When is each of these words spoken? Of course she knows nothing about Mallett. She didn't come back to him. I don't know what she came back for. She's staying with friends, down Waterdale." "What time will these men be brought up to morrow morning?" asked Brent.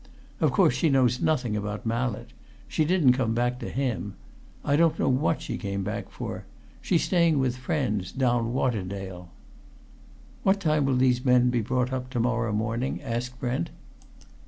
Of 0.39 0.51
course 0.51 0.73
she 0.73 0.89
knows 0.89 1.21
nothing 1.21 1.55
about 1.55 1.85
Mallett. 1.85 2.31
She 2.67 2.85
didn't 2.85 3.13
come 3.13 3.35
back 3.35 3.59
to 3.59 3.69
him. 3.69 4.15
I 4.65 4.75
don't 4.75 4.97
know 4.97 5.07
what 5.07 5.43
she 5.43 5.59
came 5.59 5.83
back 5.83 6.09
for. 6.09 6.43
She's 6.81 7.03
staying 7.03 7.37
with 7.37 7.55
friends, 7.57 8.11
down 8.11 8.51
Waterdale." 8.51 9.29
"What 10.41 10.59
time 10.59 10.85
will 10.85 10.97
these 10.97 11.23
men 11.23 11.51
be 11.51 11.61
brought 11.61 11.93
up 11.93 12.09
to 12.09 12.19
morrow 12.19 12.51
morning?" 12.51 12.99
asked 13.03 13.39
Brent. 13.39 13.69